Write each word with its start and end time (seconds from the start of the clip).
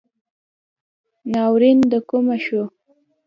ناورین 1.31 1.79
دکومه 1.91 2.35
شو 2.45 2.61